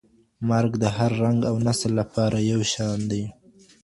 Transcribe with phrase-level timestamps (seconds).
[0.49, 3.23] مرګ د هر رنګ او نسل لپاره یو شان دی.